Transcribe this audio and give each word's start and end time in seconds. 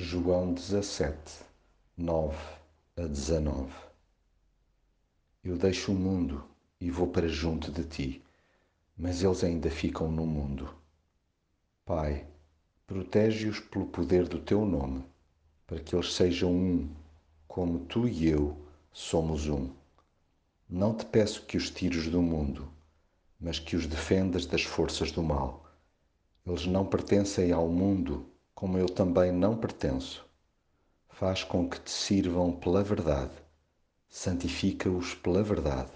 João 0.00 0.54
17, 0.54 1.42
9 1.96 2.36
a 2.96 3.02
19 3.02 3.68
Eu 5.42 5.58
deixo 5.58 5.90
o 5.90 5.94
mundo 5.96 6.44
e 6.80 6.88
vou 6.88 7.08
para 7.08 7.26
junto 7.26 7.72
de 7.72 7.82
ti, 7.82 8.24
mas 8.96 9.24
eles 9.24 9.42
ainda 9.42 9.68
ficam 9.68 10.08
no 10.08 10.24
mundo. 10.24 10.72
Pai, 11.84 12.28
protege-os 12.86 13.58
pelo 13.58 13.86
poder 13.86 14.28
do 14.28 14.38
teu 14.38 14.64
nome, 14.64 15.04
para 15.66 15.80
que 15.80 15.96
eles 15.96 16.14
sejam 16.14 16.52
um, 16.52 16.88
como 17.48 17.80
tu 17.80 18.06
e 18.06 18.28
eu 18.28 18.56
somos 18.92 19.48
um. 19.48 19.68
Não 20.70 20.94
te 20.94 21.06
peço 21.06 21.44
que 21.44 21.56
os 21.56 21.70
tires 21.70 22.08
do 22.08 22.22
mundo, 22.22 22.72
mas 23.40 23.58
que 23.58 23.74
os 23.74 23.88
defendas 23.88 24.46
das 24.46 24.62
forças 24.62 25.10
do 25.10 25.24
mal. 25.24 25.68
Eles 26.46 26.66
não 26.66 26.86
pertencem 26.86 27.50
ao 27.50 27.68
mundo 27.68 28.30
como 28.58 28.76
eu 28.76 28.86
também 28.86 29.30
não 29.30 29.56
pertenço. 29.56 30.26
Faz 31.10 31.44
com 31.44 31.70
que 31.70 31.78
te 31.78 31.92
sirvam 31.92 32.50
pela 32.50 32.82
verdade, 32.82 33.30
santifica-os 34.08 35.14
pela 35.14 35.44
verdade. 35.44 35.92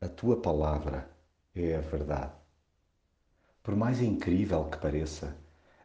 A 0.00 0.08
tua 0.08 0.36
palavra 0.36 1.08
é 1.54 1.76
a 1.76 1.80
verdade. 1.80 2.32
Por 3.62 3.76
mais 3.76 4.00
incrível 4.00 4.64
que 4.64 4.76
pareça, 4.76 5.36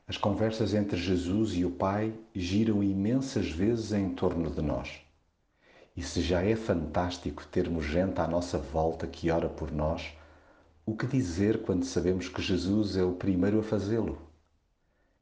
as 0.07 0.17
conversas 0.17 0.73
entre 0.73 0.98
Jesus 0.98 1.53
e 1.53 1.63
o 1.63 1.70
Pai 1.70 2.12
giram 2.34 2.81
imensas 2.81 3.51
vezes 3.51 3.91
em 3.91 4.09
torno 4.09 4.49
de 4.49 4.63
nós. 4.63 5.01
E 5.95 6.01
se 6.01 6.23
já 6.23 6.41
é 6.41 6.55
fantástico 6.55 7.45
termos 7.45 7.85
gente 7.85 8.20
à 8.20 8.27
nossa 8.27 8.57
volta 8.57 9.05
que 9.05 9.29
ora 9.29 9.48
por 9.48 9.71
nós, 9.71 10.12
o 10.87 10.98
que 10.98 11.05
dizer 11.05 11.62
quando 11.62 11.85
sabemos 11.85 12.27
que 12.27 12.41
Jesus 12.41 12.98
é 12.98 13.03
o 13.03 13.13
primeiro 13.13 13.59
a 13.59 13.63
fazê-lo? 13.63 14.28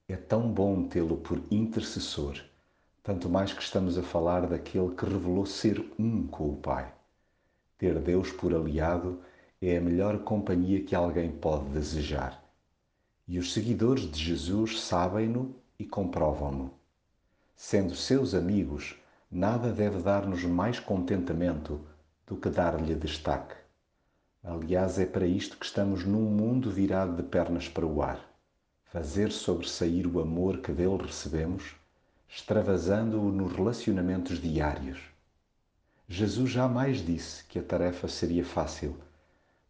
É 0.10 0.16
tão 0.16 0.50
bom 0.50 0.88
tê-lo 0.88 1.18
por 1.18 1.42
intercessor, 1.52 2.42
tanto 3.04 3.30
mais 3.30 3.52
que 3.52 3.62
estamos 3.62 3.98
a 3.98 4.02
falar 4.02 4.48
daquele 4.48 4.96
que 4.96 5.04
revelou 5.04 5.46
ser 5.46 5.86
um 6.00 6.26
com 6.26 6.50
o 6.50 6.56
Pai. 6.56 6.94
Ter 7.78 8.00
Deus 8.00 8.32
por 8.32 8.56
aliado 8.56 9.20
é 9.62 9.76
a 9.76 9.82
melhor 9.82 10.20
companhia 10.20 10.82
que 10.82 10.96
alguém 10.96 11.30
pode 11.30 11.66
desejar. 11.72 12.42
E 13.28 13.38
os 13.38 13.52
seguidores 13.52 14.10
de 14.10 14.18
Jesus 14.18 14.80
sabem-no 14.80 15.54
e 15.78 15.84
comprovam-no. 15.86 16.72
Sendo 17.54 17.94
seus 17.94 18.34
amigos, 18.34 18.96
nada 19.30 19.74
deve 19.74 20.00
dar-nos 20.02 20.46
mais 20.46 20.80
contentamento 20.80 21.82
do 22.26 22.38
que 22.38 22.50
dar-lhe 22.50 22.96
destaque. 22.96 23.56
Aliás, 24.42 24.98
é 25.00 25.06
para 25.06 25.28
isto 25.28 25.58
que 25.58 25.66
estamos 25.66 26.06
num 26.06 26.30
mundo 26.30 26.72
virado 26.72 27.14
de 27.14 27.24
pernas 27.24 27.68
para 27.68 27.86
o 27.86 28.02
ar 28.02 28.27
fazer 28.98 29.32
sobressair 29.32 30.08
o 30.08 30.20
amor 30.20 30.58
que 30.58 30.72
dele 30.72 30.98
recebemos, 31.06 31.76
extravasando-o 32.28 33.32
nos 33.32 33.54
relacionamentos 33.54 34.42
diários. 34.42 34.98
Jesus 36.10 36.50
jamais 36.50 37.06
disse 37.06 37.44
que 37.44 37.60
a 37.60 37.64
tarefa 37.64 38.08
seria 38.08 38.44
fácil, 38.44 38.98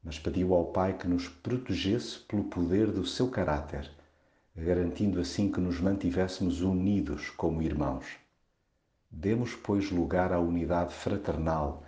mas 0.02 0.18
pediu 0.18 0.54
ao 0.54 0.68
Pai 0.68 0.98
que 0.98 1.10
nos 1.10 1.28
protegesse 1.28 2.20
pelo 2.20 2.46
poder 2.46 2.90
do 2.90 3.06
seu 3.06 3.30
caráter, 3.30 3.92
garantindo 4.56 5.20
assim 5.20 5.52
que 5.52 5.60
nos 5.60 5.82
mantivéssemos 5.82 6.62
unidos 6.62 7.30
como 7.32 7.62
irmãos. 7.62 8.06
Demos, 9.12 9.54
pois, 9.56 9.92
lugar 9.92 10.32
à 10.32 10.40
unidade 10.40 10.94
fraternal 10.94 11.84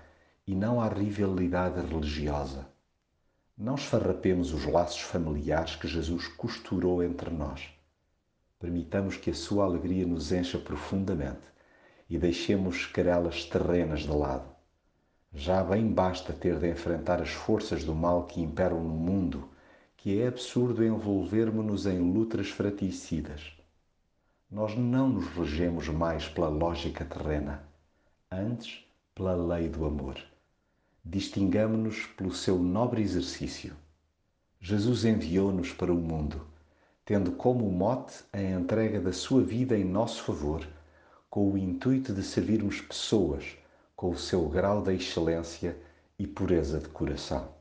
e 0.46 0.54
não 0.54 0.82
à 0.82 0.90
rivalidade 0.90 1.80
religiosa. 1.88 2.68
Não 3.62 3.76
esfarrapemos 3.76 4.54
os 4.54 4.66
laços 4.66 5.02
familiares 5.02 5.76
que 5.76 5.86
Jesus 5.86 6.30
costurou 6.30 7.04
entre 7.04 7.30
nós. 7.30 7.70
Permitamos 8.58 9.18
que 9.18 9.32
a 9.32 9.34
sua 9.34 9.66
alegria 9.66 10.08
nos 10.08 10.32
encha 10.32 10.58
profundamente 10.58 11.46
e 12.10 12.18
deixemos 12.18 12.86
querelas 12.86 13.44
terrenas 13.44 14.04
de 14.04 14.12
lado. 14.12 14.50
Já 15.34 15.62
bem 15.62 15.92
basta 15.92 16.32
ter 16.32 16.58
de 16.58 16.72
enfrentar 16.72 17.22
as 17.22 17.32
forças 17.32 17.84
do 17.84 17.94
mal 17.94 18.28
que 18.28 18.40
imperam 18.42 18.82
no 18.82 18.96
mundo, 18.96 19.50
que 19.98 20.22
é 20.22 20.28
absurdo 20.30 20.82
envolvermos-nos 20.82 21.86
em 21.86 22.00
lutas 22.00 22.48
fratricidas. 22.48 23.58
Nós 24.50 24.74
não 24.78 25.10
nos 25.10 25.28
regemos 25.32 25.90
mais 25.90 26.30
pela 26.30 26.48
lógica 26.48 27.04
terrena, 27.04 27.62
antes 28.32 28.86
pela 29.14 29.36
lei 29.36 29.68
do 29.68 29.84
amor 29.86 30.18
distingamo-nos 31.10 32.06
pelo 32.16 32.32
seu 32.32 32.60
nobre 32.60 33.02
exercício. 33.02 33.76
Jesus 34.62 35.06
enviou-nos 35.06 35.72
para 35.72 35.92
o 35.92 35.98
mundo, 35.98 36.46
tendo 37.04 37.32
como 37.32 37.70
mote 37.72 38.24
a 38.32 38.40
entrega 38.40 39.02
da 39.02 39.12
sua 39.12 39.42
vida 39.42 39.76
em 39.76 39.84
nosso 39.84 40.24
favor, 40.24 40.68
com 41.28 41.52
o 41.52 41.58
intuito 41.58 42.14
de 42.14 42.22
servirmos 42.22 42.80
pessoas 42.82 43.58
com 43.96 44.12
o 44.12 44.18
seu 44.18 44.48
grau 44.48 44.84
de 44.84 44.94
excelência 44.94 45.76
e 46.18 46.28
pureza 46.28 46.80
de 46.80 46.90
coração. 46.90 47.59